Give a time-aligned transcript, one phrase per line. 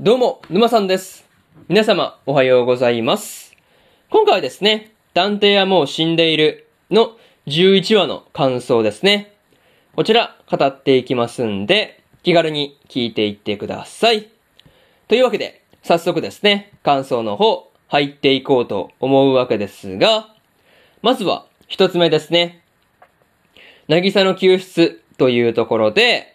[0.00, 1.24] どうも、沼さんです。
[1.68, 3.54] 皆様、おはようございます。
[4.10, 7.12] 今回はですね、探偵はもう死んでいるの
[7.46, 9.36] 11話の感想ですね。
[9.94, 14.30] こちら、語っていきますんで、気軽に聞いていってください。
[15.06, 20.34] というわけで、早速ですね、感想の方、入っていこうと思うわけですが、
[21.02, 22.64] まずは、一つ目ですね。
[23.86, 26.34] なぎさの救出というところで、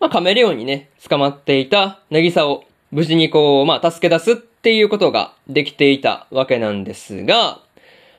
[0.00, 7.60] まあ、カメレオンにね、捕まっていたなぎさを無事にこう、まあ、助け出すっていうことができていたわけなんですが、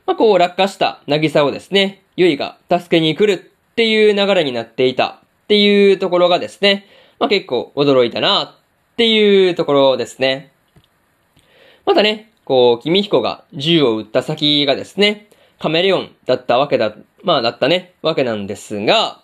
[0.06, 6.86] まあ、こう、落下したなぎさをですね、ゆいが助けに来るっていう流れになっていたっていうところがですね、
[7.20, 10.52] まあ、結構驚いたなっていうところですね。
[11.86, 15.28] またね、こう、君彦が銃を撃った先がですね、
[15.60, 19.22] カメレオンだったわけだ、まあだったね、わけなんですが、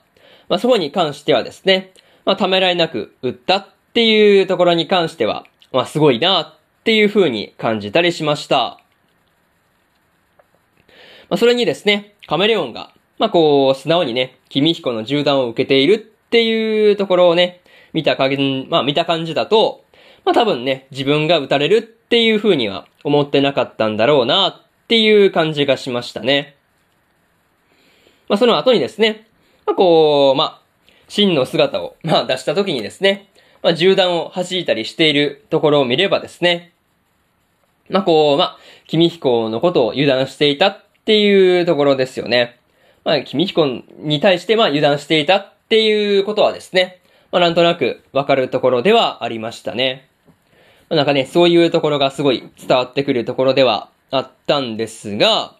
[0.49, 1.93] まあそこに関してはですね、
[2.25, 8.79] まあためらいなく撃ったっていうところに関しては、まあすごいなっていう風に感じたりしました。
[11.29, 17.61] まあそれにですね、カメレオンが、まあこう、素直にね、君彦の銃弾を受けているっていうところをね、
[17.93, 19.85] 見た感じ、まあ見た感じだと、
[20.25, 26.55] まあ多分ね、自分が撃たれるっていう風には思ってなかったんだろうなっていう感じがしましたね。
[28.27, 29.27] まあその後にですね、
[29.67, 30.61] まあこう、まあ、
[31.07, 33.29] 真の姿を、まあ出した時にですね、
[33.63, 36.73] まあ銃弾を弾いたりしているところを見ればですね、
[37.89, 42.59] まあこう、まあ、君彦のことを油断していたっていうところですよね。
[43.03, 43.65] まあ、君彦
[43.97, 50.07] に対してまあ油断していたっていうことはですね、まあなんとなくわかるところではありましたね。
[50.89, 55.55] まあなんかね、そういうところがすごい伝わってくるところではあったんですが、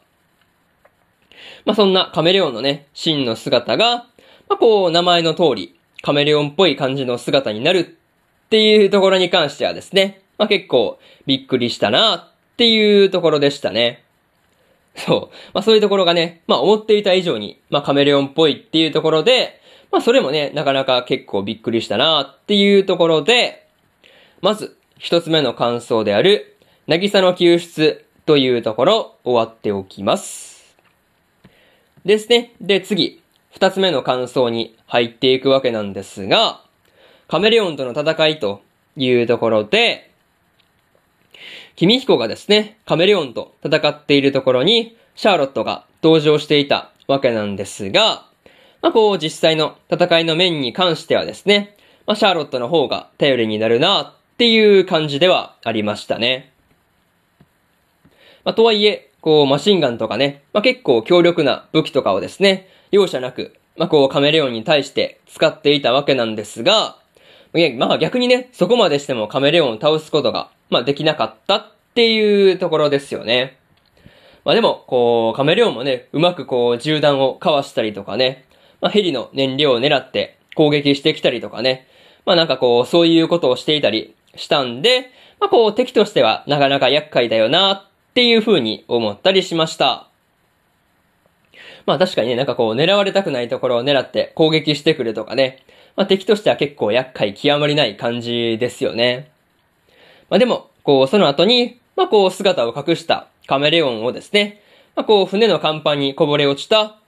[1.66, 4.08] まあそんなカメレオンのね、真の姿が、
[4.50, 5.73] まあこう名前の通り、
[6.04, 14.04] カメレオンっぽい感じの姿になるっていうところに関してはですね、まあ結構びっくりしたなっていうところでしたね。
[14.98, 15.36] そう。
[15.54, 19.62] まあそういうところがね、まあ思っていた以上に、まあカメレオンっぽいっていうところで、
[19.94, 23.66] まあそれもね、なかなか結構びっくりしたなっていうところで、
[24.42, 30.76] まず一つ目の感想である、なぎさの救出というところ終わっておきます。
[32.04, 32.52] ですね。
[32.60, 33.23] で次、
[33.54, 36.62] 二つ目の感想に入っていくわけなんですが、
[37.28, 38.64] カメレオンとの戦いと
[38.98, 40.12] いうところで、
[41.76, 48.26] 君彦がですね、カメレオンと戦っているところに、シャーロットが登場していたわけなんですが、
[48.82, 51.78] まあこう実際の戦いの面に関してはですね、
[52.08, 56.52] まあシャーロットの方が頼りになるなっていう感じではありましたね。
[58.44, 66.98] まあとはいえ、こうマシンガンとかね、まあ結構強力な武器とかをですね、容赦なく、まあこうカメレオンに対して使っていたわけなんですが、
[67.78, 73.58] まあ逆にね、そこまでしてもカメレオンを倒すことが、まあできなかったっていうところですよね。
[74.44, 78.44] まあでも、こう、カメレオンもね、うまくこう、銃弾をかわしたりとかね、
[78.82, 81.88] まあヘリの燃料を狙って攻撃してきたりとかね、
[82.26, 90.08] まあなんかこう、そういうことをしていたりしたんで、まあこう、敵としてはなかなか厄介だよなっていう風に思ったりしました。
[91.88, 95.64] まあ確かにね、なんかこう、狙われたくないところを狙って攻撃してくるとかね、
[95.96, 99.32] まあ敵としては結構厄介極まりない感じですよね。
[100.30, 104.62] まあでも、こう、その後に、まあこう、姿を隠したカメレオンをですね、
[104.96, 107.00] まあこう、船の甲板にこぼれ落ちた、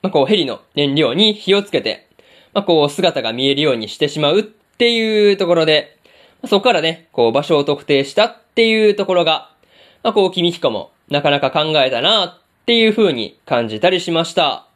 [0.00, 2.08] まあこう、ヘリの燃料に火をつけて、
[2.54, 5.93] まあこう、姿が見えるようにしてしまうっていうところで、
[6.46, 9.50] そこからね、こう、場所を特定したっていうところが、
[10.02, 14.66] まあこう、君彦もなかなか考えたなっていう風に感じたりしました。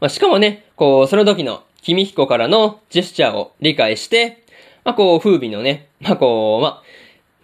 [0.00, 4.44] まあしかもね、こう、その時の君彦からのジェスチャーを理解して、
[4.84, 6.82] まあこう、風尾のね、まあこう、ま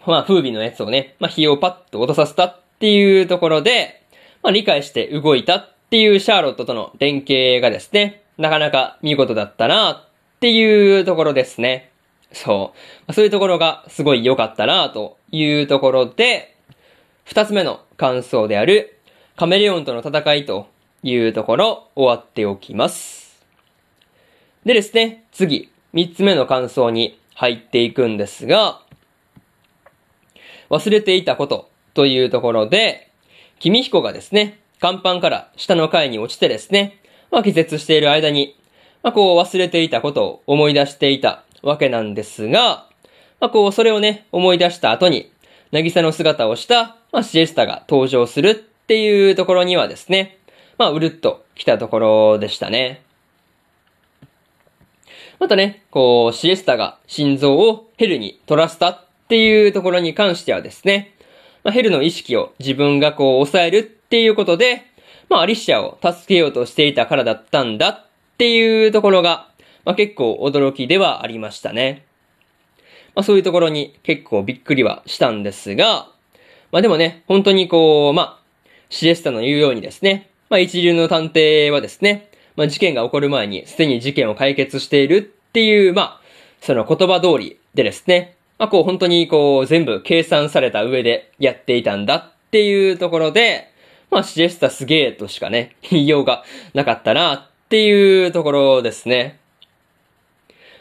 [0.05, 4.03] あ、まあ風尾のやつをね、まあ火をパッと落とさせたっていうところで、
[4.43, 10.09] まあ理解して動いたっていうシャーロットとの連携がですね、なかなか見事だったなっ
[10.39, 11.91] ていうところですね。
[12.31, 12.73] そ
[13.07, 13.13] う。
[13.13, 16.55] そういうところがすごい良かったなというところで、
[17.23, 18.99] 二つ目の感想である、
[19.35, 20.67] カメレオンとの戦いと
[21.03, 23.43] いうところ終わっておきます。
[24.65, 28.81] でですね、次、三つ目の感想に入っていくんですが、
[30.69, 33.11] 忘れていたことというところで、
[33.59, 36.99] 君彦がですね、甲板から下の階に落ちてですね、
[37.31, 38.57] まあ、気絶している間に、
[39.03, 42.87] まあ、こう忘れていたことを思い出していたわけなんですが、
[43.41, 45.31] まあ、こうそれをね、思い出した後に、
[45.71, 50.37] 渚の姿をした、まあ、シエスタが登場するっていうところにはですね、
[50.77, 53.01] まあ、うるっと来たところでしたね。
[55.39, 61.13] またね、こう、シエスタが心臓をヘルに取らせたっていうところに関してはですね、
[61.63, 64.85] まあ、ヘルの意識を自分がこう抑えるっていうことで、
[65.29, 68.05] まあ、アリシアを助けようとしていたからだったんだっ
[68.37, 69.49] ていうところが、
[69.85, 72.05] まあ、結構驚きではありましたね。
[73.15, 76.09] まあ、そういうところに結構びっくりはしたんですが、
[76.71, 85.21] まあでもね、本当にこう、まあ、シエスタの言うようにですね、まあ一流の探偵はですね、まあ事件が起こる前にすでに事件を解決しているっ
[85.51, 86.21] ていう、まあ、
[86.61, 93.71] その言葉通りでですね、まあこう本当にこう全部計算された上でやっていたんだっていうところで、
[94.11, 96.43] まあシエスタすげえとしかね、言いようが
[96.73, 99.39] なかったなっていうところですね。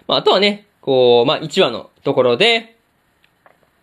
[0.08, 2.76] まああとはね、こう、まあ1話のところで、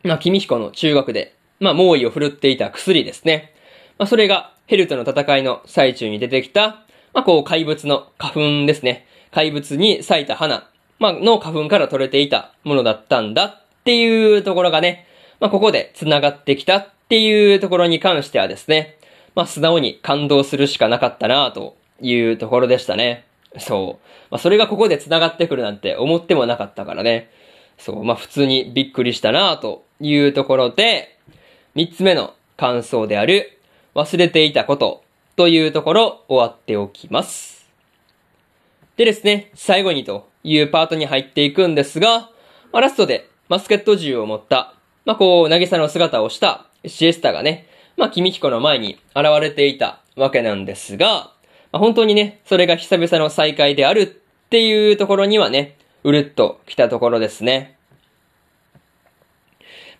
[0.03, 3.53] まあ君彦の中学でまあ、猛威を振るっていた薬ですね。
[3.99, 6.83] まあ、それがヘルとの戦いの最中に出てきた、
[7.13, 9.05] まあ、こう、怪物の花粉ですね。
[9.31, 15.05] 怪物に咲いた花、まあ、の花粉から取れていたものだったんだっていうところがね、
[15.39, 18.97] まあ、ここで繋がってきたっていうところに関してはですね、
[19.35, 23.25] まあ、素直に感動するしかなかったなというところでしたね。
[23.59, 24.07] そう。
[24.29, 27.29] まあ、それがここで繋がってくるなんて思ってもなかったからね。
[27.77, 28.03] そう。
[28.03, 31.17] まあ、普通にびっくりしたなというところで、
[31.75, 33.59] 三つ目の感想である、
[33.95, 35.03] 忘れていたこと
[35.35, 37.69] というところ終わっておきます。
[38.95, 42.29] でですね、最後にというパートに入っていくんですが、
[42.71, 44.75] まあ、ラストでマスケット銃を持った、
[45.05, 47.67] まあ、こう、渚の姿をしたシエスタがね、
[47.97, 51.31] まあ、君彦の前に現れていたわけなんですが、
[51.71, 54.05] 本当にね、それが久々の再会であるっ
[54.49, 57.77] ていうところにはね、うるっと来たところですね。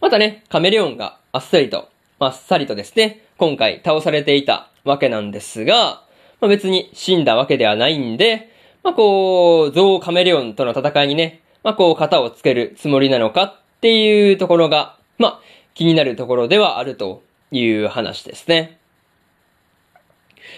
[0.02, 1.90] またね、カメレオンがあっさりと、
[2.20, 6.04] あっさりとですね、今回倒されていたわけなんですが、
[6.42, 8.50] まあ、別に死んだわけではないんで、
[8.84, 15.40] まあ、こう、ゾウカメレオンとの戦いにね、まあ、こう、型をつけるつもりなのかっていうところが、まあ、
[15.76, 18.80] 気になるところではあるという話ですね。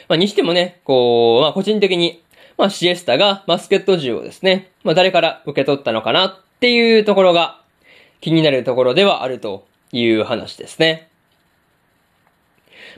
[0.07, 2.21] まあ、にしてもね、こう、まあ、個人的に、
[2.57, 7.61] まあ、シエスタがバスケット銃をですね、まあ、誰から受け取ったのかなっていうところが、
[8.21, 11.09] 気になるところではあるという話ですね。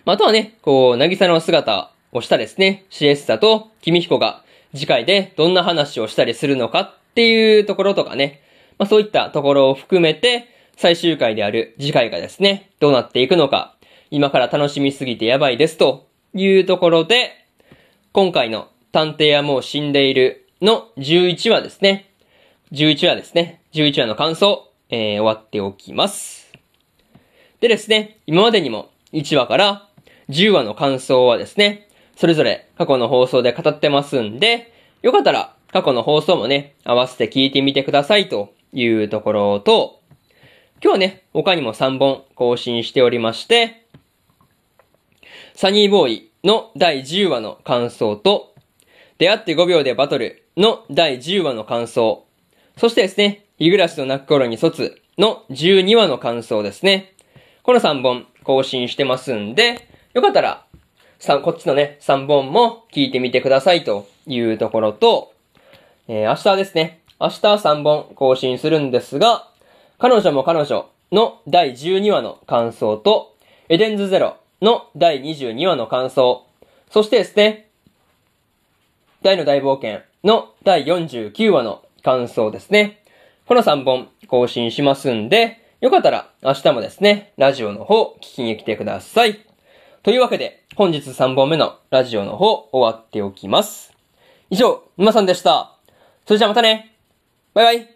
[0.06, 4.44] まあ、あとはね、こう、なぎさの姿をしたですね、シエスタと君彦が
[4.74, 8.42] 次回でどんな話をしたりするのかっていうところとかね、
[8.78, 10.48] まあ、そういったところを含めて、
[10.78, 13.76] 最終回である次回がですね、どうなっていくのか、
[14.12, 17.32] 今から楽しみすぎてやばいですというところで、
[18.12, 22.10] 今回の探偵はもう死んでいるの11話ですね。
[22.74, 23.62] 11話ですね。
[23.72, 26.52] 11話の感想、えー、終わっておきます。
[27.62, 29.88] でですね、今までにも1話から
[30.28, 31.88] 10話の感想はですね、
[32.18, 34.74] それぞれ過去の放送で語ってますんで、
[35.04, 40.02] よかったら過去の放送もね、合わせて聞いてみてくださいというところと、
[40.84, 43.85] 今日はね、他にも3本更新しておりまして、
[45.57, 48.54] サニーボーイの第10話の感想と、
[49.19, 52.25] 出会って5秒でバトルの第10話の感想、
[52.75, 57.13] そしてですね、日暮らしの泣く頃に卒の12話の感想ですね。
[57.63, 60.66] この3本更新してますんで、よかったら、
[61.42, 65.31] こっちのね、3本も聞いてみてくださいというところと、
[66.10, 67.00] えー、明日ですね。
[67.18, 69.48] 明日3本更新するんですが、
[70.00, 73.38] 彼女も彼女の第12話の感想と、
[73.70, 76.48] エデンズゼロの第22話の感想、
[76.89, 77.69] そしてですね、
[79.22, 83.03] 大の大冒険の第49話の感想ですね。
[83.45, 89.45] この3本更新しますんで、よかったら明日もですね、ラジオの方聞きに来てください。
[90.01, 93.93] というわけで、本日3本目のラジオの方終わっておきます。
[94.50, 95.77] 以上、沼さんでした。
[96.25, 96.95] それじゃあまたね
[97.53, 97.95] バイバイ